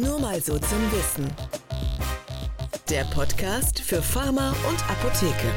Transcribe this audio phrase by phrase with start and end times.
[0.00, 1.26] Nur mal so zum Wissen.
[2.88, 5.50] Der Podcast für Pharma und Apotheke.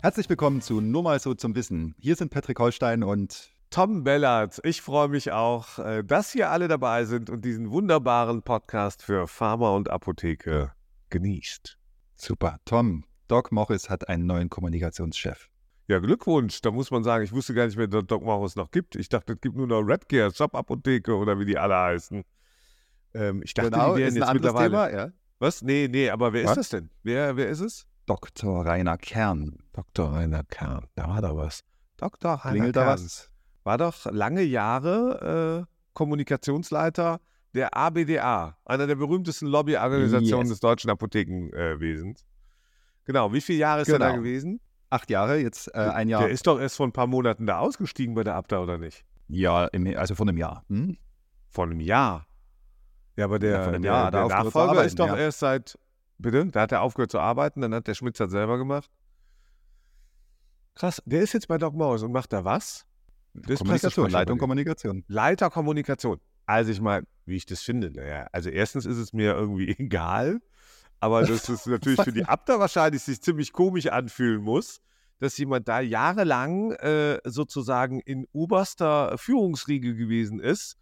[0.00, 1.96] Herzlich willkommen zu Nur mal so zum Wissen.
[1.98, 4.60] Hier sind Patrick Holstein und Tom Bellert.
[4.62, 9.26] Ich freue mich auch, äh, dass ihr alle dabei sind und diesen wunderbaren Podcast für
[9.26, 10.70] Pharma und Apotheke
[11.10, 11.76] genießt.
[12.14, 12.58] Super.
[12.64, 15.50] Tom, Doc Morris hat einen neuen Kommunikationschef.
[15.86, 16.60] Ja, Glückwunsch.
[16.62, 18.96] Da muss man sagen, ich wusste gar nicht mehr, dass Doc Morris noch gibt.
[18.96, 22.24] Ich dachte, es gibt nur noch Redcare, Shop-Apotheke oder wie die alle heißen.
[23.14, 24.90] Ähm, ich dachte, genau, die wären ist ein jetzt anderes mittlerweile.
[24.90, 25.12] Thema, ja.
[25.40, 25.62] Was?
[25.62, 26.50] Nee, nee, aber wer Was?
[26.52, 26.90] ist das denn?
[27.02, 27.86] Wer, wer ist es?
[28.06, 28.64] Dr.
[28.66, 29.58] Rainer Kern.
[29.72, 30.12] Dr.
[30.14, 30.86] Rainer Kern.
[30.94, 31.62] Da war doch was.
[31.96, 32.32] Dr.
[32.32, 32.94] Rainer Klingelt da Kern.
[32.94, 33.30] was?
[33.62, 37.20] War doch lange Jahre äh, Kommunikationsleiter
[37.54, 40.54] der ABDA, einer der berühmtesten Lobbyorganisationen Yes.
[40.54, 42.24] des deutschen Apothekenwesens.
[43.04, 44.18] genau, wie viele Jahre ist er da Genau.
[44.22, 44.60] gewesen?
[44.94, 46.22] Acht Jahre, jetzt äh, ein Jahr.
[46.22, 49.04] Der ist doch erst vor ein paar Monaten da ausgestiegen bei der Abda, oder nicht?
[49.26, 50.64] ja, im, also vor einem Jahr.
[50.68, 50.96] Hm?
[51.48, 52.28] Vor einem Jahr.
[53.16, 55.16] Ja, aber der, Ja, der, Jahr er der zu Nachfolger ist doch ja.
[55.16, 55.76] erst seit,
[56.18, 58.88] bitte, da hat er aufgehört zu arbeiten, dann hat der Schmitz das selber gemacht.
[60.76, 62.86] Krass, der ist jetzt bei Doc Morris und macht da was?
[63.32, 64.38] Das Kommunikation, Leitung.
[64.38, 65.04] Kommunikation.
[65.08, 66.20] Leiter Kommunikation.
[66.46, 70.40] Also ich meine, wie ich das finde, naja, also erstens ist es mir irgendwie egal,
[71.00, 74.80] aber das ist natürlich für die Abda wahrscheinlich sich ziemlich komisch anfühlen muss,
[75.20, 80.76] dass jemand da jahrelang äh, sozusagen in oberster Führungsriege gewesen ist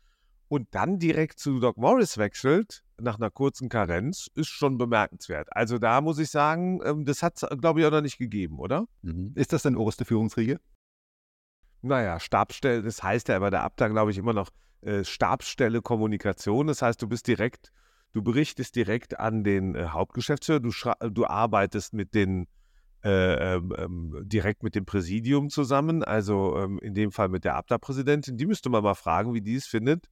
[0.48, 5.48] und dann direkt zu Doc Morris wechselt nach einer kurzen Karenz, ist schon bemerkenswert.
[5.50, 8.58] Also da muss ich sagen, ähm, das hat es, glaube ich, auch noch nicht gegeben,
[8.58, 8.86] oder?
[9.02, 9.32] Mhm.
[9.34, 10.60] Ist das denn oberste Führungsriege?
[11.82, 14.50] Naja, Stabsstelle, das heißt ja bei der Abda, glaube ich, immer noch
[14.82, 16.68] äh, Stabsstelle Kommunikation.
[16.68, 17.72] Das heißt, du bist direkt,
[18.12, 22.46] du berichtest direkt an den äh, Hauptgeschäftsführer, du, schra- du arbeitest mit den
[23.04, 27.56] äh, ähm, ähm, direkt mit dem Präsidium zusammen, also ähm, in dem Fall mit der
[27.56, 28.36] Abda-Präsidentin.
[28.36, 30.08] Die müsste man mal fragen, wie die es findet,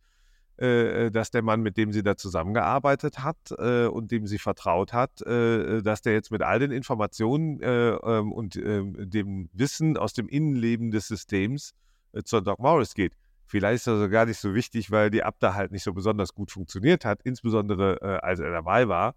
[0.58, 4.38] äh, äh, dass der Mann, mit dem sie da zusammengearbeitet hat äh, und dem sie
[4.38, 8.96] vertraut hat, äh, äh, dass der jetzt mit all den Informationen äh, ähm, und ähm,
[8.98, 11.74] dem Wissen aus dem Innenleben des Systems
[12.12, 13.14] äh, zur Doc Morris geht.
[13.50, 16.34] Vielleicht ist das also gar nicht so wichtig, weil die Abda halt nicht so besonders
[16.34, 19.16] gut funktioniert hat, insbesondere äh, als er dabei war.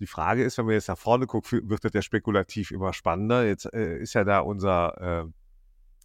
[0.00, 3.46] Die Frage ist, wenn man jetzt nach vorne guckt, wird das ja spekulativ immer spannender.
[3.46, 5.30] Jetzt äh, ist ja da unser,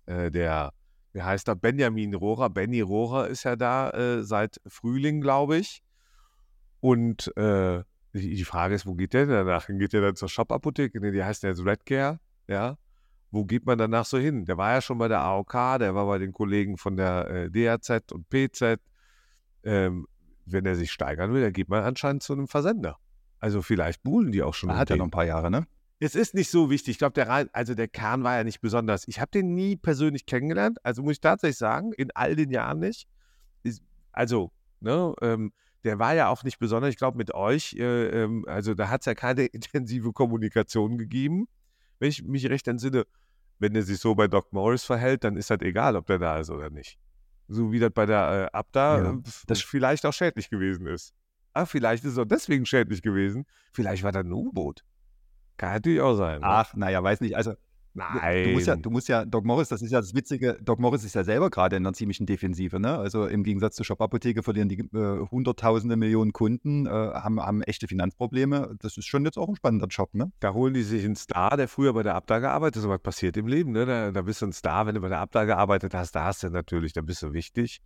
[0.07, 0.73] äh, äh, der,
[1.13, 5.81] wie heißt er, Benjamin Rohrer, Benny Rohrer ist ja da äh, seit Frühling, glaube ich.
[6.81, 7.81] Und äh,
[8.11, 9.67] die, die Frage ist, wo geht der denn danach?
[9.67, 10.99] Geht der dann zur Shop-Apotheke?
[10.99, 12.77] Nee, die heißt ja jetzt Redcare, ja.
[13.31, 14.45] Wo geht man danach so hin?
[14.45, 17.51] Der war ja schon bei der AOK, der war bei den Kollegen von der äh,
[17.51, 18.79] DAZ und PZ.
[19.63, 20.07] Ähm,
[20.45, 22.97] wenn er sich steigern will, dann geht man anscheinend zu einem Versender.
[23.39, 24.69] Also vielleicht buhlen die auch schon.
[24.69, 25.67] Er hat ja noch ein paar Jahre, ne?
[25.99, 26.91] Es ist nicht so wichtig.
[26.91, 29.07] Ich glaube, der also der Kern war ja nicht besonders.
[29.07, 30.77] Ich habe den nie persönlich kennengelernt.
[30.83, 33.07] Also muss ich tatsächlich sagen, in all den Jahren nicht.
[33.63, 35.51] Ist, also, ne, ähm,
[35.83, 36.91] der war ja auch nicht besonders.
[36.91, 41.47] Ich glaube, mit euch, äh, ähm, also da hat es ja keine intensive Kommunikation gegeben.
[41.99, 43.05] Wenn ich mich recht entsinne,
[43.59, 46.39] wenn er sich so bei Doc Morris verhält, dann ist das egal, ob der da
[46.39, 46.99] ist oder nicht.
[47.47, 51.13] So wie das bei der äh, Abda Ja, äh, das- vielleicht auch schädlich gewesen ist.
[51.53, 53.45] Ah, vielleicht ist es auch deswegen schädlich gewesen.
[53.71, 54.83] Vielleicht war da ein U-Boot.
[55.57, 56.41] Kann natürlich auch sein.
[56.41, 56.45] ne?
[56.47, 57.35] Ach, naja, weiß nicht.
[57.35, 57.55] Also
[57.97, 58.43] Nein.
[58.43, 61.03] Du musst ja, du musst ja, Doc Morris, das ist ja das Witzige, Doc Morris
[61.03, 62.95] ist ja selber gerade in einer ziemlichen Defensive, ne?
[62.95, 67.87] Also im Gegensatz zur Shop-Apotheke verlieren die äh, hunderttausende Millionen Kunden, äh, haben, haben echte
[67.87, 68.75] Finanzprobleme.
[68.79, 70.31] Das ist schon jetzt auch ein spannender Job, ne?
[70.39, 72.89] da holen die sich einen Star, der früher bei der Abda gearbeitet hat.
[72.89, 73.87] Was passiert im Leben, ne?
[73.87, 76.43] Da, da bist du ein Star, wenn du bei der Abda gearbeitet hast, da hast
[76.43, 77.81] du natürlich, da bist du wichtig.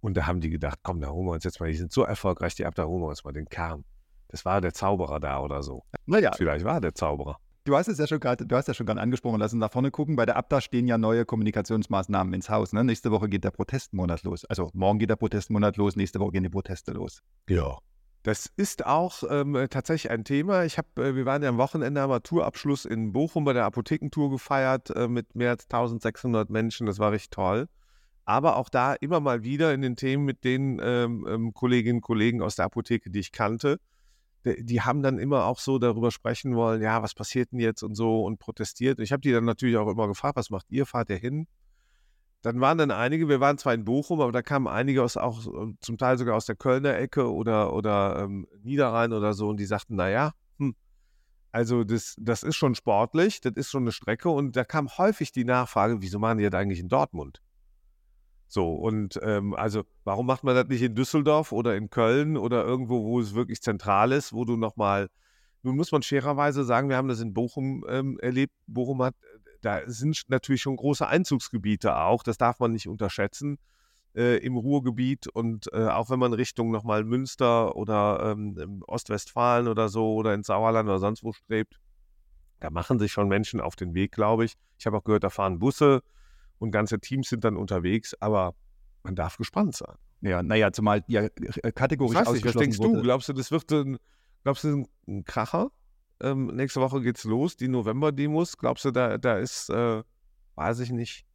[0.00, 2.04] Und da haben die gedacht, komm, da holen wir uns jetzt mal, die sind so
[2.04, 3.84] erfolgreich, die Abda, holen wir uns mal den Kern.
[4.28, 5.84] Das war der Zauberer da oder so.
[6.06, 7.38] Naja, Vielleicht war der Zauberer.
[7.64, 9.72] Du hast es ja schon gerade, du hast ja schon gerade angesprochen, lass uns nach
[9.72, 10.16] vorne gucken.
[10.16, 12.72] Bei der Abda stehen ja neue Kommunikationsmaßnahmen ins Haus.
[12.72, 12.84] Ne?
[12.84, 14.44] Nächste Woche geht der Protestmonat los.
[14.44, 17.22] Also morgen geht der Protestmonat los, nächste Woche gehen die Proteste los.
[17.48, 17.78] Ja.
[18.24, 20.64] Das ist auch ähm, tatsächlich ein Thema.
[20.64, 24.30] Ich habe, äh, wir waren ja am Wochenende am Tourabschluss in Bochum bei der Apothekentour
[24.30, 26.86] gefeiert äh, mit mehr als 1600 Menschen.
[26.86, 27.68] Das war richtig toll.
[28.24, 32.02] Aber auch da immer mal wieder in den Themen mit den ähm, ähm, Kolleginnen und
[32.02, 33.80] Kollegen aus der Apotheke, die ich kannte,
[34.44, 37.94] die, haben dann immer auch so darüber sprechen wollen, ja, was passiert denn jetzt und
[37.94, 38.98] so und protestiert.
[39.00, 40.86] Ich habe die dann natürlich auch immer gefragt, was macht ihr?
[40.86, 41.46] Fahrt ihr hin?
[42.42, 45.46] Dann waren dann einige, wir waren zwar in Bochum, aber da kamen einige aus auch
[45.46, 49.58] äh, zum Teil sogar aus der Kölner Ecke oder, oder ähm, Niederrhein oder so und
[49.58, 50.74] die sagten, naja, hm,
[51.52, 55.30] also das, das ist schon sportlich, das ist schon eine Strecke und da kam häufig
[55.30, 57.40] die Nachfrage, wieso machen die das eigentlich in Dortmund?
[58.52, 62.66] So, und ähm, also warum macht man das nicht in Düsseldorf oder in Köln oder
[62.66, 65.08] irgendwo, wo es wirklich zentral ist, wo du nochmal,
[65.62, 69.14] nun muss man fairerweise sagen, wir haben das in Bochum ähm, erlebt, Bochum hat,
[69.62, 73.56] da sind natürlich schon große Einzugsgebiete auch, das darf man nicht unterschätzen.
[74.14, 79.88] äh, im Ruhrgebiet und äh, auch wenn man Richtung nochmal Münster oder ähm, Ostwestfalen oder
[79.88, 81.80] so oder ins Sauerland oder sonst wo strebt,
[82.60, 84.56] da machen sich schon Menschen auf den Weg, glaube ich.
[84.78, 86.02] Ich habe auch gehört, da fahren Busse
[86.62, 88.54] und ganze Teams sind dann unterwegs, aber
[89.02, 89.96] man darf gespannt sein.
[90.20, 91.28] Ja, naja, zumal ja
[91.74, 92.98] kategorisch ich weiß nicht, was denkst wurde.
[92.98, 93.02] du?
[93.02, 93.98] Glaubst du, das wird ein,
[94.44, 95.72] glaubst du, ein Kracher?
[96.20, 98.56] Ähm, nächste Woche geht's los, die November-Demos.
[98.58, 100.04] Glaubst du, da, da ist, äh,
[100.54, 101.26] weiß ich nicht,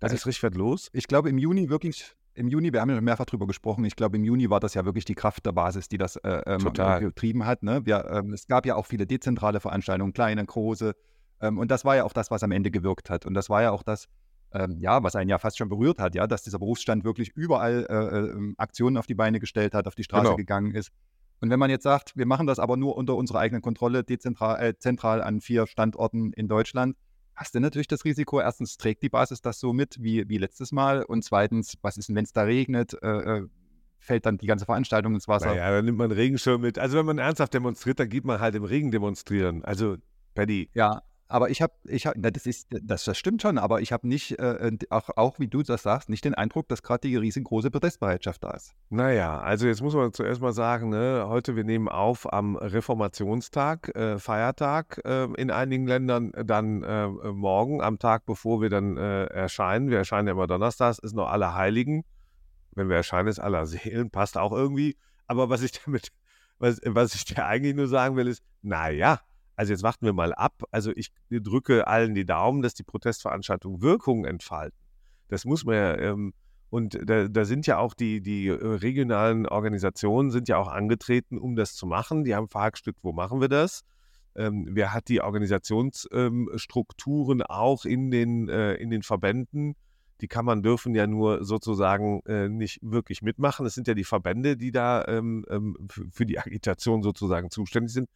[0.00, 0.88] da also ist richtig was los?
[0.92, 4.16] Ich glaube, im Juni wirklich im Juni, wir haben ja mehrfach drüber gesprochen, ich glaube,
[4.16, 7.46] im Juni war das ja wirklich die Kraft der Basis, die das äh, ähm, getrieben
[7.46, 7.64] hat.
[7.64, 7.84] Ne?
[7.84, 10.94] Wir, ähm, es gab ja auch viele dezentrale Veranstaltungen, kleine, große.
[11.40, 13.26] Ähm, und das war ja auch das, was am Ende gewirkt hat.
[13.26, 14.08] Und das war ja auch das,
[14.52, 17.86] ähm, ja, was einen ja fast schon berührt hat, ja, dass dieser Berufsstand wirklich überall
[17.88, 20.36] äh, äh, ähm, Aktionen auf die Beine gestellt hat, auf die Straße genau.
[20.36, 20.90] gegangen ist.
[21.40, 24.60] Und wenn man jetzt sagt, wir machen das aber nur unter unserer eigenen Kontrolle, dezentral,
[24.62, 26.96] äh, zentral an vier Standorten in Deutschland,
[27.34, 30.72] hast du natürlich das Risiko, erstens trägt die Basis das so mit wie, wie letztes
[30.72, 33.46] Mal und zweitens, was ist denn, wenn es da regnet, äh, äh,
[34.00, 35.54] fällt dann die ganze Veranstaltung ins Wasser.
[35.54, 36.78] Ja, dann nimmt man Regenschirm mit.
[36.78, 39.64] Also wenn man ernsthaft demonstriert, dann geht man halt im Regen demonstrieren.
[39.64, 39.96] Also,
[40.34, 40.70] Paddy.
[40.74, 44.38] Ja, aber ich habe, ich hab, das das, das stimmt schon, aber ich habe nicht,
[44.38, 48.42] äh, auch, auch wie du das sagst, nicht den Eindruck, dass gerade die riesengroße Protestbereitschaft
[48.42, 48.74] da ist.
[48.88, 53.94] Naja, also jetzt muss man zuerst mal sagen, ne, heute wir nehmen auf am Reformationstag,
[53.94, 59.24] äh, Feiertag äh, in einigen Ländern, dann äh, morgen, am Tag, bevor wir dann äh,
[59.26, 59.90] erscheinen.
[59.90, 62.04] Wir erscheinen ja immer donnerstags, ist noch alle Heiligen.
[62.72, 64.96] Wenn wir erscheinen, ist aller Seelen, passt auch irgendwie.
[65.26, 66.08] Aber was ich damit,
[66.58, 69.20] was, was ich dir eigentlich nur sagen will, ist, naja,
[69.58, 70.62] also jetzt warten wir mal ab.
[70.70, 74.78] Also ich drücke allen die Daumen, dass die Protestveranstaltungen Wirkung entfalten.
[75.26, 76.32] Das muss man ja, ähm,
[76.70, 81.38] und da, da, sind ja auch die, die äh, regionalen Organisationen sind ja auch angetreten,
[81.38, 82.22] um das zu machen.
[82.22, 83.82] Die haben verhackstückt, wo machen wir das?
[84.36, 89.74] Ähm, wer hat die Organisationsstrukturen ähm, auch in den, äh, in den Verbänden?
[90.20, 93.66] Die Kammern dürfen ja nur sozusagen äh, nicht wirklich mitmachen.
[93.66, 95.76] Es sind ja die Verbände, die da ähm, ähm
[96.12, 98.08] für die Agitation sozusagen zuständig sind.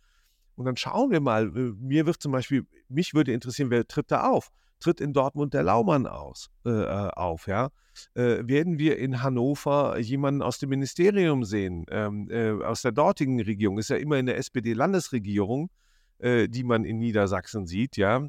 [0.56, 1.46] Und dann schauen wir mal.
[1.46, 4.49] Äh, mir wird zum Beispiel, mich würde interessieren, wer tritt da auf?
[4.81, 7.70] Tritt in Dortmund der Laumann aus, äh, äh, auf, ja?
[8.14, 13.40] Äh, werden wir in Hannover jemanden aus dem Ministerium sehen, ähm, äh, aus der dortigen
[13.40, 13.78] Regierung?
[13.78, 15.70] Ist ja immer in der SPD-Landesregierung,
[16.19, 18.26] äh, die man in Niedersachsen sieht, ja?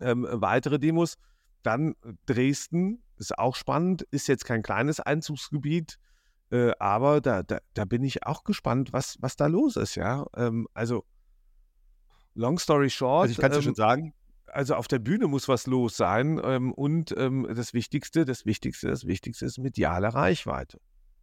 [0.00, 1.16] Ähm, weitere Demos.
[1.62, 1.94] Dann
[2.26, 5.98] Dresden, ist auch spannend, ist jetzt kein kleines Einzugsgebiet,
[6.78, 10.24] aber da, da, da, bin ich auch gespannt, was, was da los ist, ja.
[10.36, 11.04] Ähm, also
[12.36, 13.22] Long story short.
[13.22, 14.14] Also ich kann es ähm, schon sagen.
[14.46, 16.40] Also auf der Bühne muss was los sein.
[16.42, 20.78] Ähm, und ähm, das Wichtigste, das Wichtigste, das Wichtigste ist mediale Reichweite.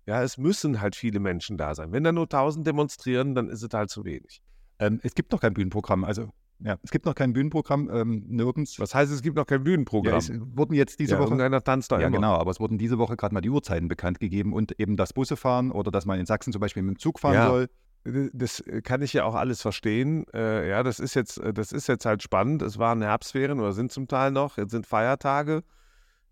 [0.05, 1.91] Ja, es müssen halt viele Menschen da sein.
[1.93, 4.41] Wenn da nur 1000 demonstrieren, dann ist es halt zu wenig.
[4.79, 6.03] Ähm, es gibt noch kein Bühnenprogramm.
[6.03, 6.29] Also
[6.59, 8.79] ja, es gibt noch kein Bühnenprogramm ähm, nirgends.
[8.79, 10.13] Was heißt, es gibt noch kein Bühnenprogramm?
[10.13, 11.27] Ja, es wurden jetzt diese ja, Woche.
[11.27, 12.17] Irgendeiner tanzt da Ja, immer.
[12.17, 15.13] genau, aber es wurden diese Woche gerade mal die Uhrzeiten bekannt gegeben und eben das
[15.13, 17.47] Bussefahren oder dass man in Sachsen zum Beispiel mit dem Zug fahren ja.
[17.47, 17.69] soll.
[18.05, 20.25] Das äh, kann ich ja auch alles verstehen.
[20.33, 22.61] Äh, ja, das ist jetzt, äh, das ist jetzt halt spannend.
[22.61, 24.57] Es waren Herbstferien oder sind zum Teil noch.
[24.57, 25.63] Jetzt sind Feiertage.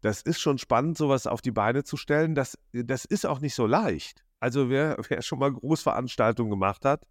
[0.02, 2.36] Das ist schon spannend, sowas auf die Beine zu stellen.
[2.36, 4.24] Das, das ist auch nicht so leicht.
[4.40, 7.08] Also wer, wer schon mal Großveranstaltungen gemacht hat,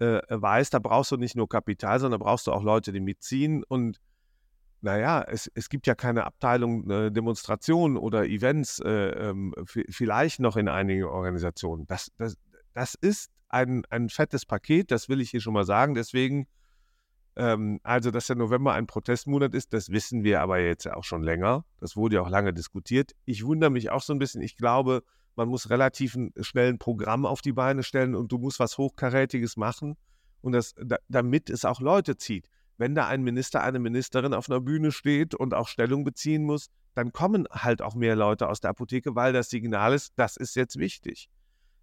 [0.00, 3.64] äh, weiß, da brauchst du nicht nur Kapital, sondern brauchst du auch Leute, die mitziehen.
[3.64, 4.00] Und
[4.82, 10.58] naja, es, es gibt ja keine Abteilung äh, Demonstrationen oder Events, äh, ähm, vielleicht noch
[10.58, 11.86] in einigen Organisationen.
[11.86, 12.36] Das, das,
[12.74, 15.94] das ist ein, ein fettes Paket, das will ich hier schon mal sagen.
[15.94, 16.46] Deswegen,
[17.36, 21.22] ähm, also, dass der November ein Protestmonat ist, das wissen wir aber jetzt auch schon
[21.22, 21.64] länger.
[21.80, 23.12] Das wurde ja auch lange diskutiert.
[23.24, 24.42] Ich wundere mich auch so ein bisschen.
[24.42, 25.02] Ich glaube,
[25.36, 29.56] man muss relativ schnell ein Programm auf die Beine stellen und du musst was Hochkarätiges
[29.56, 29.96] machen.
[30.40, 32.48] Und das, da, damit es auch Leute zieht.
[32.76, 36.70] Wenn da ein Minister, eine Ministerin auf einer Bühne steht und auch Stellung beziehen muss,
[36.94, 40.56] dann kommen halt auch mehr Leute aus der Apotheke, weil das Signal ist, das ist
[40.56, 41.28] jetzt wichtig.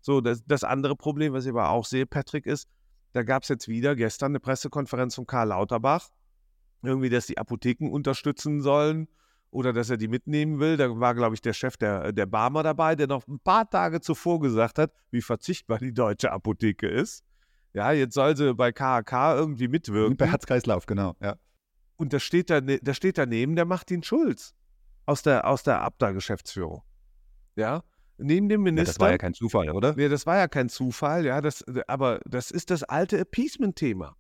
[0.02, 2.68] So, das, das andere Problem, was ich aber auch sehe, Patrick, ist,
[3.14, 6.10] da gab es jetzt wieder gestern eine Pressekonferenz von Karl Lauterbach,
[6.82, 9.08] irgendwie, dass die Apotheken unterstützen sollen
[9.52, 10.78] oder dass er die mitnehmen will.
[10.78, 14.02] Da war, glaube ich, der Chef der, der Barmer dabei, der noch ein paar Tage
[14.02, 17.24] zuvor gesagt hat, wie verzichtbar die deutsche Apotheke ist.
[17.74, 20.18] Ja, jetzt soll sie bei KHK irgendwie mitwirken.
[20.18, 21.36] Bei Herzkreislauf, genau, ja.
[21.96, 24.56] Und da steht, da, da steht daneben der Martin Schulz
[25.06, 26.82] aus der, aus der Abda-Geschäftsführung.
[27.56, 27.84] Ja,
[28.22, 28.82] neben dem Minister.
[28.82, 29.98] Ja, das war ja kein Zufall, oder?
[29.98, 34.16] Ja, das war ja kein Zufall, ja, das, aber das ist das alte Appeasement-Thema.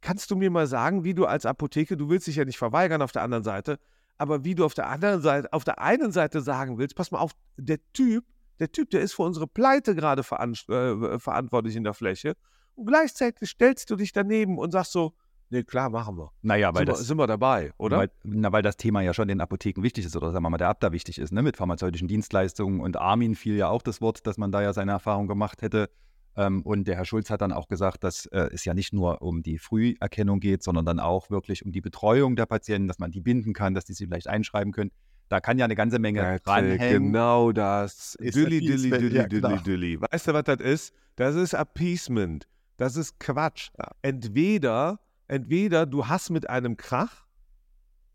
[0.00, 3.02] Kannst du mir mal sagen, wie du als Apotheke, du willst dich ja nicht verweigern
[3.02, 3.78] auf der anderen Seite,
[4.18, 7.20] aber wie du auf der anderen Seite, auf der einen Seite sagen willst, pass mal
[7.20, 8.24] auf, der Typ,
[8.58, 12.36] der Typ, der ist für unsere Pleite gerade veran äh, verantwortlich in der Fläche
[12.74, 15.14] und gleichzeitig stellst du dich daneben und sagst so,
[15.52, 16.32] Nee, klar, machen wir.
[16.40, 17.98] Naja, weil sind, wir, das, sind wir dabei, oder?
[17.98, 20.56] Weil, na, weil das Thema ja schon den Apotheken wichtig ist oder sagen wir mal
[20.56, 21.42] der Abda wichtig ist, ne?
[21.42, 22.80] mit pharmazeutischen Dienstleistungen.
[22.80, 25.90] Und Armin fiel ja auch das Wort, dass man da ja seine Erfahrung gemacht hätte.
[26.36, 29.20] Ähm, und der Herr Schulz hat dann auch gesagt, dass äh, es ja nicht nur
[29.20, 33.10] um die Früherkennung geht, sondern dann auch wirklich um die Betreuung der Patienten, dass man
[33.10, 34.90] die binden kann, dass die sie vielleicht einschreiben können.
[35.28, 37.12] Da kann ja eine ganze Menge Patrick, dranhängen.
[37.12, 38.14] Genau das.
[38.14, 40.00] Ist Dilly, dilly, dilly, ja, dilly, dilly.
[40.00, 40.94] Weißt du, was das ist?
[41.16, 42.46] Das ist Appeasement.
[42.78, 43.70] Das ist Quatsch.
[44.00, 44.98] Entweder,
[45.32, 47.24] entweder du hast mit einem Krach,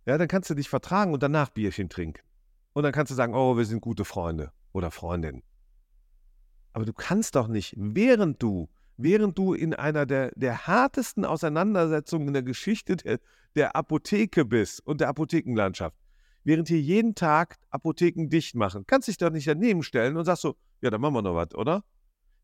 [0.05, 2.21] ja, dann kannst du dich vertragen und danach Bierchen trinken.
[2.73, 5.41] Und dann kannst du sagen, oh, wir sind gute Freunde oder Freundinnen.
[6.73, 12.27] Aber du kannst doch nicht, während du, während du in einer der, der härtesten Auseinandersetzungen
[12.27, 13.19] in der Geschichte der,
[13.55, 15.97] der Apotheke bist und der Apothekenlandschaft,
[16.43, 20.43] während hier jeden Tag Apotheken dicht machen, kannst dich doch nicht daneben stellen und sagst
[20.43, 21.83] so, ja, dann machen wir noch was, oder?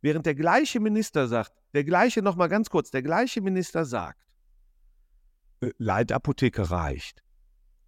[0.01, 4.23] Während der gleiche Minister sagt, der gleiche, nochmal ganz kurz, der gleiche Minister sagt,
[5.77, 7.23] Leitapotheke reicht.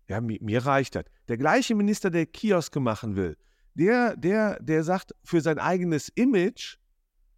[0.07, 1.05] Ja, mir, mir reicht das.
[1.27, 3.37] Der gleiche Minister, der Kioske machen will,
[3.73, 6.77] der, der, der sagt, für sein eigenes Image,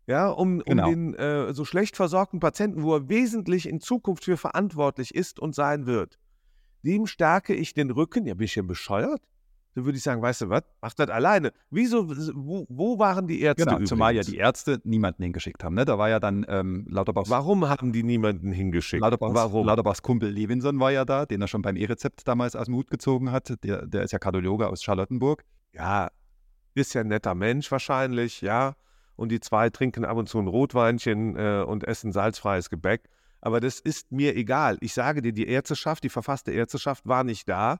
[0.05, 0.87] ja, um, Genau.
[0.87, 5.39] um den äh, so schlecht versorgten Patienten, wo er wesentlich in Zukunft für verantwortlich ist
[5.39, 6.19] und sein wird,
[6.83, 8.25] dem stärke ich den Rücken.
[8.25, 9.21] Ja, bin ich denn bescheuert?
[9.77, 11.51] Dann würde ich sagen, weißt du was, mach das alleine.
[11.69, 15.75] Wieso, wo, wo waren die Ärzte Genau, zumal ja die Ärzte niemanden hingeschickt haben.
[15.75, 15.85] Ne?
[15.85, 19.01] Da war ja dann ähm, Lauterbachs, Warum haben die niemanden hingeschickt?
[19.01, 19.67] Lauterbachs, Warum?
[19.67, 22.89] Lauterbachs Kumpel Levinson war ja da, den er schon beim E-Rezept damals aus dem Hut
[22.89, 23.53] gezogen hat.
[23.63, 25.43] Der, der ist ja Kardiologe aus Charlottenburg.
[25.73, 26.09] ja,
[26.73, 28.73] ist ja ein netter Mensch wahrscheinlich, ja.
[29.15, 33.09] Und die zwei trinken ab und zu ein Rotweinchen äh, und essen salzfreies Gebäck.
[33.41, 34.79] Aber das ist mir egal.
[34.81, 37.77] Ich sage dir, die Ärzteschaft, die verfasste Ärzteschaft war nicht da,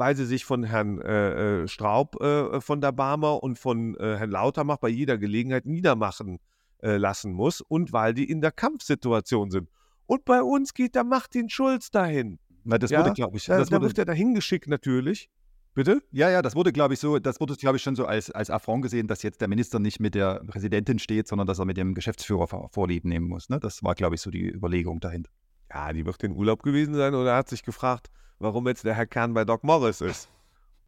[0.00, 4.16] weil sie sich von Herrn äh, äh, Straub äh, von der Barmer und von äh,
[4.16, 6.38] Herrn Lautermach bei jeder Gelegenheit niedermachen
[6.82, 9.68] äh, lassen muss und weil die in der Kampfsituation sind.
[10.06, 12.38] Und bei uns geht der Martin Schulz dahin.
[12.64, 15.28] Na, das Ja, wurde, glaube ich, Da, das da wurde, wird er dahin geschickt natürlich.
[15.74, 16.02] Bitte?
[16.12, 18.48] ja, ja, das wurde, glaube ich, so, das wurde, glaube ich, schon so als, als
[18.48, 21.76] Affront gesehen, dass jetzt der Minister nicht mit der Präsidentin steht, sondern dass er mit
[21.76, 23.50] dem Geschäftsführer vor, Vorlieb nehmen muss.
[23.50, 23.60] Ne?
[23.60, 25.30] Das war, glaube ich, so die Überlegung dahinter.
[25.70, 28.08] Ja, die wird in Urlaub gewesen sein oder hat sich gefragt,
[28.40, 30.28] warum jetzt der Herr Kahn bei Doc Morris ist.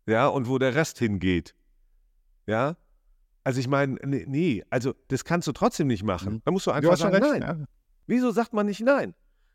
[0.07, 1.55] Ja, und wo der Rest hingeht.
[2.47, 2.77] Ja.
[3.45, 6.35] Also ich meine, nee, nee, also das kannst du trotzdem nicht machen.
[6.35, 6.43] Mhm.
[6.45, 7.61] Da musst du Du einfach schon sagen, recht, nein.
[7.61, 7.67] ja.
[8.07, 9.15] Wieso sagt man nicht nein?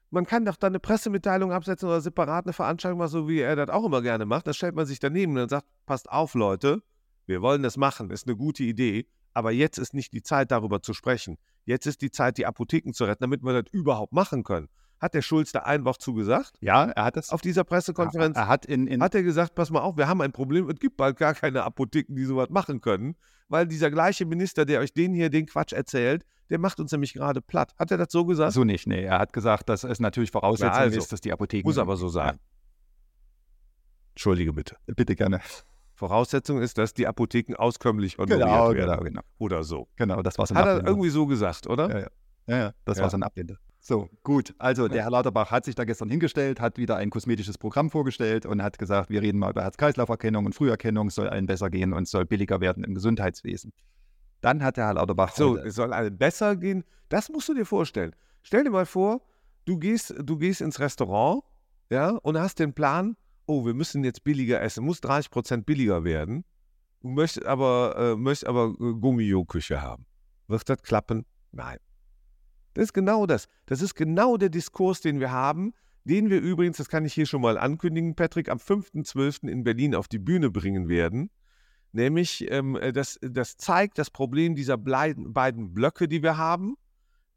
[0.10, 3.58] Man kann doch dann eine Pressemitteilung absetzen oder separat eine Veranstaltung machen, so wie er
[3.58, 4.48] das auch immer gerne macht.
[4.48, 6.82] Da stellt man sich daneben und dann sagt, passt auf, Leute,
[7.26, 10.82] wir wollen das machen, ist eine gute Idee, aber jetzt ist nicht die Zeit, darüber
[10.82, 11.38] zu sprechen.
[11.66, 14.70] Jetzt ist die Zeit, die Apotheken zu retten, damit wir das überhaupt machen können.
[15.00, 17.30] Hat der Schulz da ein Wort zugesagt Ja, er hat das.
[17.30, 18.36] auf dieser Pressekonferenz?
[18.36, 20.80] Er hat in, in hat er gesagt, pass mal auf, wir haben ein Problem, es
[20.80, 23.16] gibt bald gar keine Apotheken, die sowas machen können,
[23.48, 27.14] weil dieser gleiche Minister, der euch den hier den Quatsch erzählt, der macht uns nämlich
[27.14, 27.74] gerade platt.
[27.78, 28.54] Hat er das so gesagt?
[28.54, 28.88] so nicht.
[28.88, 31.68] Nee, er hat gesagt, dass es natürlich Voraussetzung Na also, ist, dass die Apotheken.
[31.68, 32.38] Muss aber so sein.
[34.16, 34.78] Entschuldige bitte.
[34.88, 35.42] Ja, bitte gerne.
[35.94, 38.78] Voraussetzung ist, dass die Apotheken auskömmlich honoriert Genau, werden.
[38.90, 39.22] genau, genau.
[39.40, 39.88] Oder so.
[39.96, 41.90] Genau, das war ein Hat er irgendwie so gesagt, oder?
[41.90, 42.08] Ja, ja.
[42.48, 43.04] Ja, ja, das Ja.
[43.04, 43.58] war so ein Ablehnung.
[43.88, 44.54] So, gut.
[44.58, 48.46] Also, der Herr Lauterbach hat sich da gestern hingestellt, hat wieder ein kosmetisches Programm vorgestellt
[48.46, 51.94] und hat gesagt, wir reden mal über Herz-Kreislauf-Erkennung und Früherkennung, es soll allen besser gehen
[51.94, 53.72] und es soll billiger werden im Gesundheitswesen.
[54.42, 56.84] Dann hat der Herr Lauterbach So, es soll allen besser gehen.
[57.08, 58.14] Das musst du dir vorstellen.
[58.44, 59.22] Stell dir mal vor,
[59.64, 61.44] du gehst, du gehst ins Restaurant,
[61.90, 63.16] ja, und hast den Plan,
[63.46, 66.44] oh, wir müssen jetzt billiger essen, muss 30 Prozent billiger werden.
[67.00, 70.06] Du möchtest aber, äh, möchtest aber äh, Gummio-Küche haben.
[70.50, 71.26] Wird das klappen?
[71.54, 71.78] Nein.
[72.78, 73.48] Das ist genau das.
[73.66, 77.26] Das ist genau der Diskurs, den wir haben, den wir übrigens, das kann ich hier
[77.26, 79.50] schon mal ankündigen, Patrick, am 5.12.
[79.50, 81.32] in Berlin auf die Bühne bringen werden.
[81.92, 86.76] Nämlich, ähm, äh, das, das zeigt das Problem dieser beiden Blöcke, die wir haben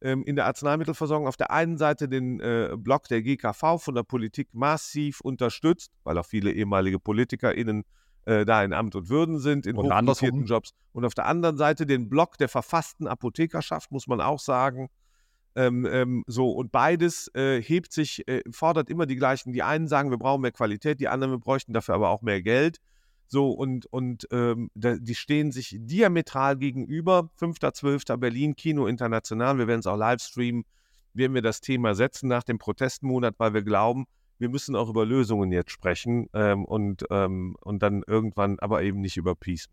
[0.02, 1.26] ähm, in der Arzneimittelversorgung.
[1.26, 6.18] Auf der einen Seite den äh, Block der GKV von der Politik massiv unterstützt, weil
[6.18, 7.84] auch viele ehemalige PolitikerInnen
[8.26, 10.44] äh, da in Amt und Würden sind, in andersrum.
[10.44, 10.74] Jobs.
[10.92, 14.90] Und auf der anderen Seite den Block der verfassten Apothekerschaft, muss man auch sagen.
[15.56, 19.52] Ähm, ähm, so, und beides äh, hebt sich, äh, fordert immer die gleichen.
[19.52, 22.42] Die einen sagen, wir brauchen mehr Qualität, die anderen, wir bräuchten dafür aber auch mehr
[22.42, 22.78] Geld.
[23.26, 27.30] So, und, und ähm, da, die stehen sich diametral gegenüber.
[27.38, 28.16] 5.12.
[28.16, 29.56] Berlin, Kino International.
[29.58, 30.64] Wir werden es auch live streamen.
[31.14, 34.06] Werden wir das Thema setzen nach dem Protestmonat, weil wir glauben,
[34.38, 39.00] wir müssen auch über Lösungen jetzt sprechen ähm, und, ähm, und dann irgendwann aber eben
[39.00, 39.66] nicht über Peace.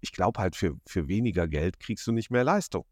[0.00, 2.84] Ich glaube halt, für, für weniger Geld kriegst du nicht mehr Leistung.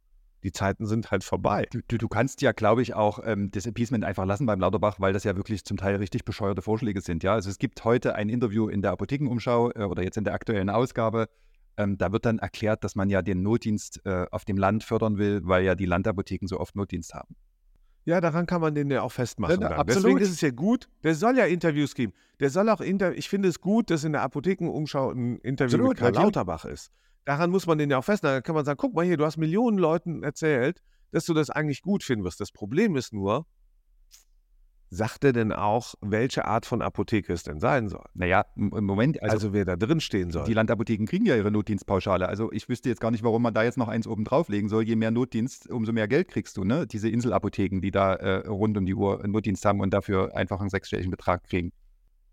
[0.43, 1.67] Die Zeiten sind halt vorbei.
[1.71, 5.01] Du, du, du kannst ja, glaube ich, auch ähm, das Appeasement einfach lassen beim Lauterbach,
[5.01, 7.23] weil das ja wirklich zum Teil richtig bescheuerte Vorschläge sind.
[7.25, 10.35] Ja, also es gibt heute ein Interview in der Apothekenumschau äh, oder jetzt in der
[10.35, 11.29] aktuellen Ausgabe.
[11.77, 15.19] Ähm, da wird dann erklärt, dass man ja den Notdienst äh, auf dem Land fördern
[15.19, 17.35] will, weil ja die Landapotheken so oft Notdienst haben.
[18.05, 19.61] Ja, daran kann man den ja auch festmachen.
[19.61, 19.85] Ja.
[19.85, 22.15] Deswegen ist es ja gut, der soll ja Interviews geben.
[22.41, 25.89] Der soll auch Inter ich finde es gut, dass in der Apothekenumschau ein Interview Absolut,
[25.89, 26.15] mit Karl.
[26.15, 26.91] Lauterbach ist.
[27.25, 28.37] Daran muss man den ja auch festmachen.
[28.37, 31.51] Da kann man sagen, guck mal hier, du hast Millionen Leuten erzählt, dass du das
[31.51, 32.41] eigentlich gut finden wirst.
[32.41, 33.47] Das Problem ist nur,
[34.91, 38.05] sagt er denn auch, welche Art von Apotheke es denn sein soll?
[38.15, 40.45] Naja, im im Moment, Also, also, wer da drin stehen soll.
[40.45, 42.29] die Landapotheken kriegen ja ihre Notdienstpauschale.
[42.29, 44.85] Also ich wüsste jetzt gar nicht, warum man da jetzt noch eins oben drauflegen soll.
[44.85, 46.87] Je mehr Notdienst, umso mehr Geld kriegst du, ne?
[46.87, 50.71] Diese Inselapotheken, die da äh, rund um die Uhr Notdienst haben und dafür einfach einen
[50.71, 51.73] sechsstelligen Betrag kriegen.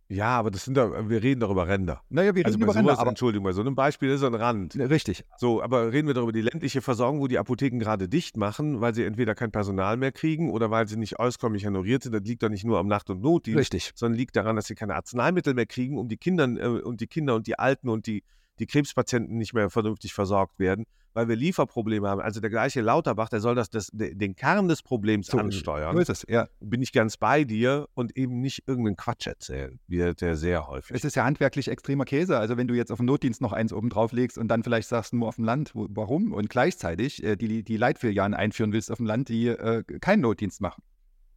[0.07, 2.01] Ja, aber das sind doch, wir reden doch über Ränder.
[2.09, 4.35] Naja, wir Also reden über Ränder, aber Entschuldigung, bei so einem Beispiel ist so ein
[4.35, 4.75] Rand.
[4.75, 5.23] richtig.
[5.37, 8.93] So, aber reden wir darüber die ländliche Versorgung, wo die Apotheken gerade dicht machen, weil
[8.93, 12.13] sie entweder kein Personal mehr kriegen oder weil sie nicht auskömmlich honoriert sind.
[12.13, 13.91] Das liegt doch nicht nur am Nacht- und Notdienst, Richtig.
[13.95, 17.07] sondern liegt daran, dass sie keine Arzneimittel mehr kriegen, um die Kinder äh, und die
[17.07, 18.23] Kinder und die Alten und die,
[18.59, 22.21] die Krebspatienten nicht mehr vernünftig versorgt werden, weil wir Lieferprobleme haben.
[22.21, 25.95] Also der gleiche Lauterbach, der soll das, das de- den Kern des Problems So, ansteuern.
[25.95, 26.47] So ist es, ja.
[26.59, 30.95] Bin ich ganz bei dir und eben nicht irgendeinen Quatsch erzählen, wie der sehr häufig.
[30.95, 32.37] Es ist ja handwerklich extremer Käse.
[32.37, 35.13] Also wenn du jetzt auf den Notdienst noch eins oben drauflegst und dann vielleicht sagst,
[35.13, 36.33] nur auf dem Land, warum?
[36.33, 40.59] Und gleichzeitig äh, die, die Leitfilialen einführen willst auf dem Land, die äh, keinen Notdienst
[40.59, 40.83] machen.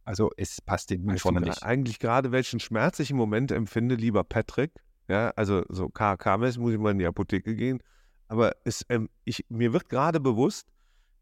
[0.03, 1.61] Also es passt den Weißt vorne nicht.
[1.63, 4.71] eigentlich gerade, welchen Schmerz ich im Moment empfinde, lieber Patrick?
[5.09, 7.81] Ja, also so KK-mäßig muss ich mal in die Apotheke gehen.
[8.27, 10.71] Aber es, ähm, ich, mir wird gerade bewusst,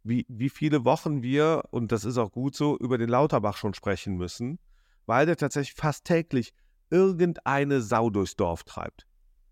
[0.04, 3.74] wie, wie viele Wochen wir, und das ist auch gut so, über den Lauterbach schon
[3.74, 4.60] sprechen müssen,
[5.06, 6.54] weil der tatsächlich fast täglich
[6.90, 9.08] irgendeine Sau durchs Dorf treibt.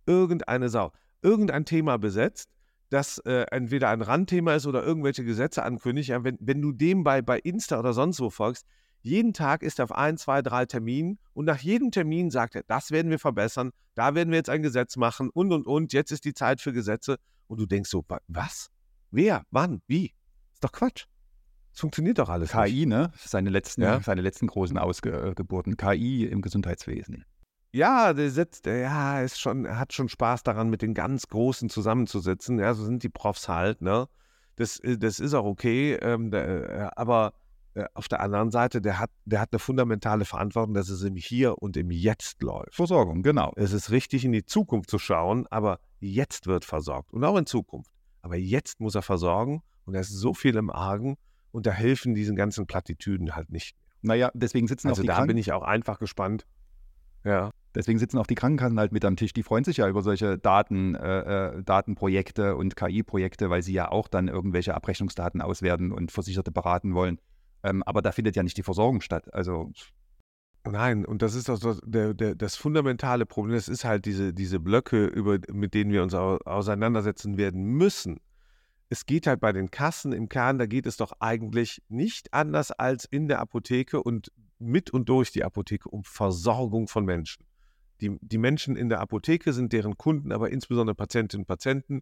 [0.05, 0.91] Irgendeine Sau.
[1.21, 2.49] Irgendein Thema besetzt,
[2.89, 6.09] das äh, entweder ein Randthema ist oder irgendwelche Gesetze ankündigt.
[6.09, 8.65] Ja, wenn, wenn du dem bei, bei Insta oder sonst wo folgst,
[9.05, 12.63] jeden Tag ist er auf ein, zwei, drei Terminen und nach jedem Termin sagt er,
[12.67, 16.11] das werden wir verbessern, da werden wir jetzt ein Gesetz machen und und und, jetzt
[16.11, 17.17] ist die Zeit für Gesetze.
[17.47, 18.69] Und du denkst so, wa- was?
[19.11, 19.43] Wer?
[19.51, 19.81] Wann?
[19.87, 20.13] Wie?
[20.53, 21.05] Ist doch Quatsch.
[21.73, 22.65] Es funktioniert doch alles nicht.
[22.65, 23.11] KI, ne?
[23.17, 24.01] Seine letzten, Ja.
[24.01, 25.77] seine letzten großen Ausgeburten.
[25.77, 27.23] KI im Gesundheitswesen.
[27.73, 32.57] Ja, der sitzt, ja, ist schon, hat schon Spaß daran, mit den ganz Großen zusammenzusitzen.
[32.59, 34.07] Ja, so sind die Profs halt, ne?
[34.55, 37.44] Das, äh, das ist auch okay, ähm, äh, aber äh,
[37.93, 41.61] auf der anderen Seite, der hat, der hat eine fundamentale Verantwortung, dass es im Hier
[41.61, 42.73] und im Jetzt läuft.
[42.75, 43.51] Versorgung, genau.
[43.55, 47.45] Es ist richtig, in die Zukunft zu schauen, aber jetzt wird versorgt und auch in
[47.45, 47.91] Zukunft.
[48.21, 51.17] Aber jetzt muss er versorgen und da ist so viel im Argen
[51.51, 53.75] und da helfen diesen ganzen Plattitüden halt nicht.
[54.01, 56.45] Naja, deswegen sitzen, Also auch die da Kranken- bin ich auch einfach gespannt.
[57.23, 57.49] Ja.
[57.73, 59.33] deswegen sitzen auch die Krankenkassen halt mit am Tisch.
[59.33, 63.89] Die freuen sich ja über solche Daten, äh, äh, Datenprojekte und KI-Projekte, weil sie ja
[63.91, 67.19] auch dann irgendwelche Abrechnungsdaten auswerten und Versicherte beraten wollen.
[67.65, 69.33] Ähm, aber da findet ja nicht die Versorgung statt.
[69.33, 69.71] Also
[70.67, 73.55] Nein, und das ist doch so der, der, das fundamentale Problem.
[73.55, 78.19] Das ist halt diese, diese Blöcke, über, mit denen wir uns au, auseinandersetzen werden müssen.
[78.89, 82.71] Es geht halt bei den Kassen im Kern, da geht es doch eigentlich nicht anders
[82.71, 87.45] als in der Apotheke und mit und durch die Apotheke um Versorgung von Menschen.
[88.01, 92.01] Die, die Menschen in der Apotheke sind deren Kunden, aber insbesondere Patientinnen und Patienten.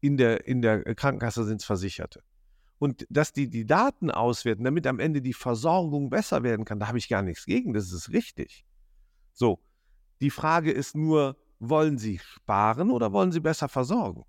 [0.00, 2.22] In der, in der Krankenkasse sind es Versicherte.
[2.78, 6.88] Und dass die die Daten auswerten, damit am Ende die Versorgung besser werden kann, da
[6.88, 8.64] habe ich gar nichts gegen, das ist richtig.
[9.32, 9.60] So,
[10.20, 14.24] die Frage ist nur, wollen Sie sparen oder wollen Sie besser versorgen?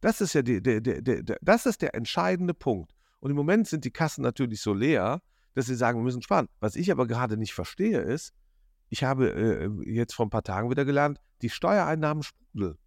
[0.00, 2.94] Das ist ja die, der, der- das ist der entscheidende Punkt.
[3.20, 5.20] Und im Moment sind die Kassen natürlich so leer,
[5.54, 6.48] dass sie sagen, wir müssen sparen.
[6.60, 8.32] Was ich aber gerade nicht verstehe ist,
[8.88, 12.78] ich habe äh, jetzt vor ein paar Tagen wieder gelernt, die Steuereinnahmen sprudeln.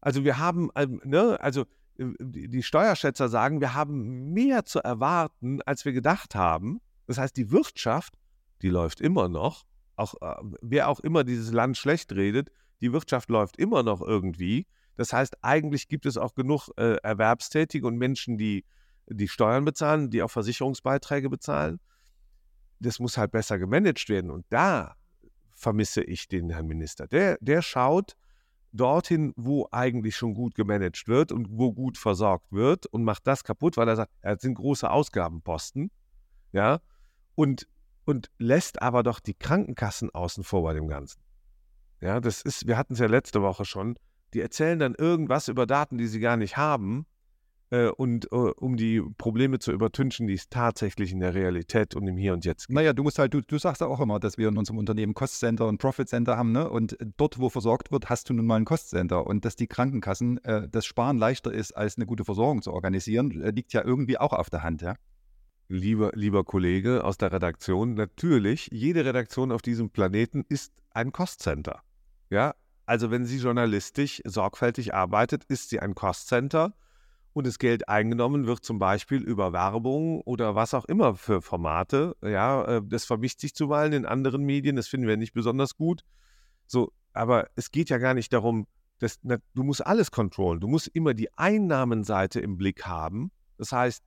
[0.00, 1.66] Also wir haben, ähm, ne, also
[1.98, 6.80] die Steuerschätzer sagen, wir haben mehr zu erwarten, als wir gedacht haben.
[7.06, 8.14] Das heißt, die Wirtschaft,
[8.62, 9.64] die läuft immer noch.
[9.96, 14.66] Auch äh, wer auch immer dieses Land schlecht redet, die Wirtschaft läuft immer noch irgendwie.
[14.96, 18.64] Das heißt, eigentlich gibt es auch genug äh, Erwerbstätige und Menschen, die
[19.06, 21.80] die Steuern bezahlen, die auch Versicherungsbeiträge bezahlen.
[22.78, 24.30] Das muss halt besser gemanagt werden.
[24.30, 24.94] Und da
[25.54, 27.08] vermisse ich den Herrn Minister.
[27.08, 28.16] Der, der schaut
[28.78, 33.44] dorthin, wo eigentlich schon gut gemanagt wird und wo gut versorgt wird und macht das
[33.44, 35.90] kaputt, weil er sagt, es sind große Ausgabenposten,
[36.52, 36.80] ja,
[37.34, 37.68] und,
[38.04, 41.20] und lässt aber doch die Krankenkassen außen vor bei dem Ganzen.
[42.00, 43.98] Ja, das ist, wir hatten es ja letzte Woche schon,
[44.32, 47.06] die erzählen dann irgendwas über Daten, die sie gar nicht haben,
[47.70, 52.06] äh, und äh, um die Probleme zu übertünchen, die es tatsächlich in der Realität und
[52.06, 52.74] im Hier und Jetzt gibt.
[52.74, 55.14] Naja, du musst halt, du, du sagst ja auch immer, dass wir in unserem Unternehmen
[55.14, 56.68] Cost Center und Profit Center haben, ne?
[56.68, 59.26] Und dort, wo versorgt wird, hast du nun mal ein Cost Center.
[59.26, 63.40] Und dass die Krankenkassen äh, das Sparen leichter ist, als eine gute Versorgung zu organisieren,
[63.42, 64.94] äh, liegt ja irgendwie auch auf der Hand, ja.
[65.70, 71.82] Lieber, lieber Kollege aus der Redaktion, natürlich, jede Redaktion auf diesem Planeten ist ein Cost-Center.
[72.30, 72.54] Ja,
[72.86, 76.72] also wenn sie journalistisch sorgfältig arbeitet, ist sie ein Cost-Center.
[77.38, 82.16] Und das Geld eingenommen wird zum Beispiel über Werbung oder was auch immer für Formate.
[82.22, 86.02] Ja, äh, das vermischt sich zuweilen in anderen Medien, das finden wir nicht besonders gut.
[86.66, 88.66] So, aber es geht ja gar nicht darum,
[88.98, 90.60] dass na, du musst alles kontrollen.
[90.60, 93.30] Du musst immer die Einnahmenseite im Blick haben.
[93.56, 94.02] Das heißt,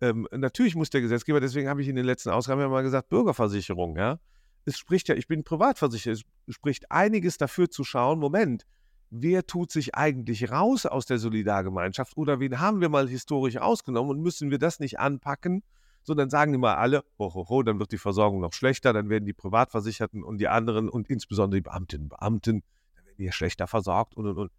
[0.00, 3.08] ähm, natürlich muss der Gesetzgeber, deswegen habe ich in den letzten Ausgaben ja mal gesagt,
[3.08, 4.18] Bürgerversicherung, ja.
[4.64, 8.64] Es spricht ja, ich bin privatversichert, es spricht einiges dafür zu schauen, Moment,
[9.10, 14.10] wer tut sich eigentlich raus aus der Solidargemeinschaft oder wen haben wir mal historisch ausgenommen
[14.10, 15.62] und müssen wir das nicht anpacken?
[16.02, 19.08] So, dann sagen immer alle, ho, ho, ho, dann wird die Versorgung noch schlechter, dann
[19.08, 22.62] werden die Privatversicherten und die anderen und insbesondere die Beamtinnen und Beamten,
[23.18, 24.52] dann schlechter versorgt und und und.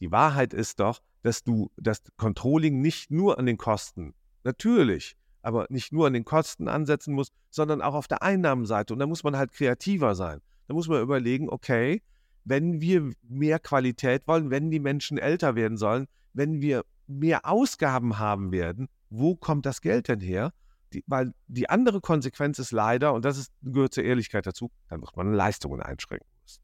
[0.00, 5.66] Die Wahrheit ist doch, dass du das Controlling nicht nur an den Kosten, natürlich, aber
[5.70, 8.92] nicht nur an den Kosten ansetzen musst, sondern auch auf der Einnahmenseite.
[8.92, 10.40] Und da muss man halt kreativer sein.
[10.66, 12.02] Da muss man überlegen, okay,
[12.44, 18.18] wenn wir mehr Qualität wollen, wenn die Menschen älter werden sollen, wenn wir mehr Ausgaben
[18.18, 20.52] haben werden, wo kommt das Geld denn her?
[20.92, 25.00] Die, weil die andere Konsequenz ist leider, und das ist, gehört zur Ehrlichkeit dazu, dann
[25.00, 26.62] wird man Leistungen einschränken müssen.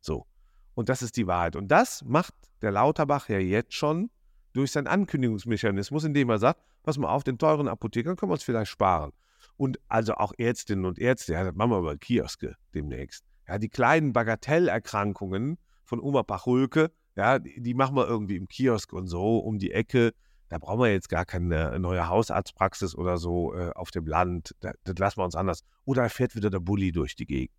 [0.00, 0.26] So.
[0.74, 1.56] Und das ist die Wahrheit.
[1.56, 4.10] Und das macht der Lauterbach ja jetzt schon
[4.52, 8.42] durch seinen Ankündigungsmechanismus, indem er sagt, pass mal auf, den teuren Apothekern können wir uns
[8.42, 9.12] vielleicht sparen.
[9.56, 13.24] Und also auch Ärztinnen und Ärzte, ja, das machen wir über Kioske demnächst.
[13.50, 18.92] Ja, die kleinen Bagatellerkrankungen von Oma Pachulke, ja, die, die machen wir irgendwie im Kiosk
[18.92, 20.12] und so um die Ecke.
[20.48, 24.54] Da brauchen wir jetzt gar keine neue Hausarztpraxis oder so äh, auf dem Land.
[24.60, 25.64] Da, das lassen wir uns anders.
[25.84, 27.56] Oder fährt wieder der Bulli durch die Gegend.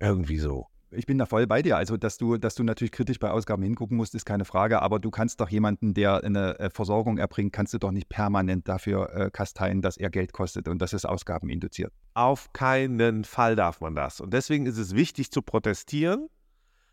[0.00, 1.76] Irgendwie so ich bin da voll bei dir.
[1.76, 4.82] Also, dass du, dass du natürlich kritisch bei Ausgaben hingucken musst, ist keine Frage.
[4.82, 8.68] Aber du kannst doch jemanden, der eine äh, Versorgung erbringt, kannst du doch nicht permanent
[8.68, 11.92] dafür äh, kasteien, dass er Geld kostet und dass es Ausgaben induziert.
[12.14, 14.20] Auf keinen Fall darf man das.
[14.20, 16.28] Und deswegen ist es wichtig zu protestieren.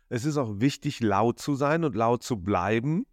[0.08, 3.06] Es ist auch wichtig, laut zu sein und laut zu bleiben.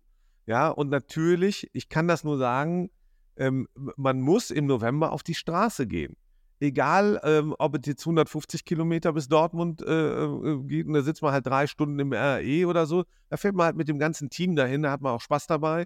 [0.45, 2.89] Ja, und natürlich, ich kann das nur sagen,
[3.35, 6.15] ähm, man muss im November auf die Straße gehen
[6.59, 11.21] egal ähm, ob es jetzt 150 Kilometer bis Dortmund äh, äh, geht und da sitzt
[11.21, 14.29] man halt drei Stunden im RE oder so, da fährt man halt mit dem ganzen
[14.29, 15.85] Team dahin, da hat man auch Spaß dabei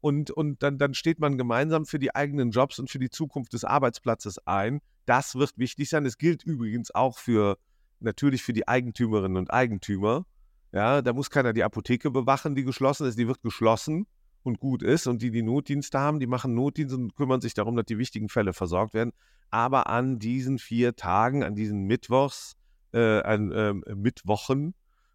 [0.00, 3.52] und, und dann, dann steht man gemeinsam für die eigenen Jobs und für die Zukunft
[3.52, 4.80] des Arbeitsplatzes ein.
[5.06, 6.04] Das wird wichtig sein.
[6.04, 7.58] Das gilt übrigens auch für
[8.00, 10.24] natürlich für die Eigentümerinnen und Eigentümer.
[10.72, 14.06] Ja, da muss keiner die Apotheke bewachen, die geschlossen ist, die wird geschlossen
[14.42, 15.06] und gut ist.
[15.06, 18.28] Und die, die Notdienste haben, die machen Notdienst und kümmern sich darum, dass die wichtigen
[18.28, 19.12] Fälle versorgt werden.
[19.50, 22.56] Aber an diesen vier Tagen, an diesen Mittwochs,
[22.92, 24.74] äh, an äh, Mittwochen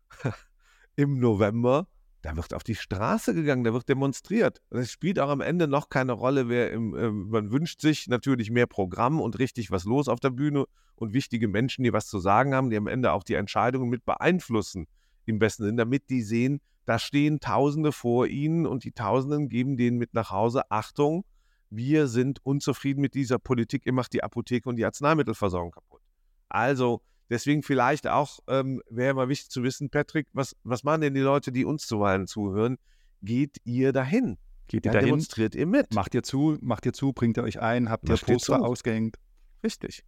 [0.96, 1.88] im November,
[2.26, 4.60] da wird auf die Straße gegangen, da wird demonstriert.
[4.72, 8.50] Es spielt auch am Ende noch keine Rolle, wer im, äh, man wünscht sich natürlich
[8.50, 12.18] mehr Programm und richtig was los auf der Bühne und wichtige Menschen, die was zu
[12.20, 14.88] sagen haben, die am Ende auch die Entscheidungen mit beeinflussen,
[15.26, 19.78] im besten Sinn, damit die sehen, da stehen Tausende vor ihnen und die Tausenden geben
[19.78, 21.26] denen mit nach Hause, Achtung,
[21.70, 26.02] wir sind unzufrieden mit dieser Politik, ihr macht die Apotheke und die Arzneimittelversorgung kaputt.
[26.48, 31.14] Also deswegen vielleicht auch, ähm, wäre mal wichtig zu wissen, Patrick, was, was machen denn
[31.14, 32.78] die Leute, die uns zuweilen zuhören?
[33.22, 34.38] Geht ihr dahin?
[34.68, 35.08] Geht ihr dahin?
[35.08, 35.94] Demonstriert ihr mit?
[35.94, 39.18] Macht ihr zu, macht ihr zu, bringt ihr euch ein, habt ihr Poster ausgehängt?
[39.64, 40.04] Richtig.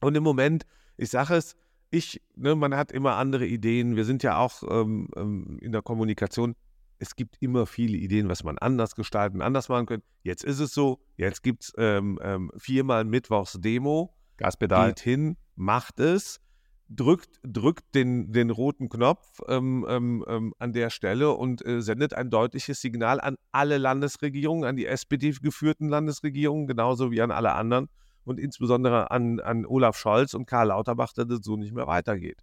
[0.00, 0.64] Und im Moment,
[0.96, 1.54] ich sage es,
[1.92, 3.96] ich, ne, man hat immer andere Ideen.
[3.96, 6.56] Wir sind ja auch ähm, ähm, in der Kommunikation.
[6.98, 10.06] Es gibt immer viele Ideen, was man anders gestalten, anders machen könnte.
[10.22, 14.14] Jetzt ist es so, jetzt gibt es ähm, ähm, viermal Mittwochs Demo.
[14.38, 14.88] Gaspedal.
[14.88, 16.40] Geht hin, macht es,
[16.88, 22.30] drückt, drückt den, den roten Knopf ähm, ähm, an der Stelle und äh, sendet ein
[22.30, 27.90] deutliches Signal an alle Landesregierungen, an die SPD geführten Landesregierungen, genauso wie an alle anderen
[28.24, 32.42] und insbesondere an, an Olaf Scholz und Karl Lauterbach, dass es so nicht mehr weitergeht.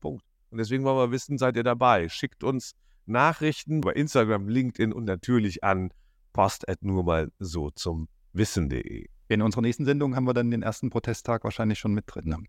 [0.00, 0.24] Punkt.
[0.50, 2.08] Und deswegen wollen wir wissen, seid ihr dabei?
[2.08, 2.74] Schickt uns
[3.06, 5.90] Nachrichten bei Instagram, LinkedIn und natürlich an
[6.32, 9.06] post nur mal so zum wissen.de.
[9.28, 12.46] In unserer nächsten Sendung haben wir dann den ersten Protesttag wahrscheinlich schon mit drin.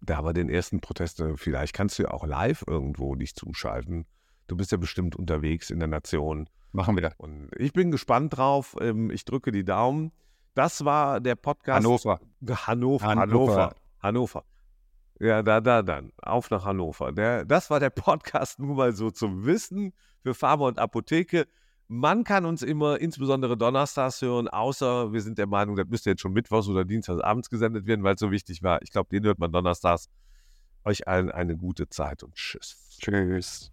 [0.00, 3.34] Da haben wir den ersten Protest, äh, vielleicht kannst du ja auch live irgendwo dich
[3.34, 4.06] zuschalten.
[4.46, 6.48] Du bist ja bestimmt unterwegs in der Nation.
[6.72, 7.14] Machen wir das.
[7.16, 8.76] Und ich bin gespannt drauf.
[8.80, 10.12] Ähm, ich drücke die Daumen.
[10.56, 11.84] Das war der Podcast.
[11.84, 12.18] Hannover.
[12.66, 13.06] Hannover.
[13.06, 13.74] Hannover.
[14.02, 14.44] Hannover.
[15.20, 16.12] Ja, da, da, dann.
[16.22, 17.12] Auf nach Hannover.
[17.12, 19.92] Der, das war der Podcast nur mal so zum Wissen
[20.22, 21.46] für Pharma und Apotheke.
[21.88, 26.22] Man kann uns immer, insbesondere donnerstags hören, außer wir sind der Meinung, das müsste jetzt
[26.22, 28.80] schon mittwochs oder dienstags abends gesendet werden, weil es so wichtig war.
[28.80, 30.08] Ich glaube, den hört man donnerstags.
[30.84, 32.96] Euch allen eine gute Zeit und tschüss.
[32.98, 33.70] Tschüss.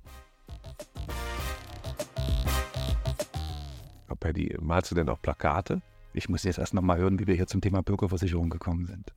[4.20, 5.82] Paddy, malst du denn auch Plakate?
[6.14, 9.14] Ich muss jetzt erst nochmal hören, wie wir hier zum Thema Bürgerversicherung gekommen sind.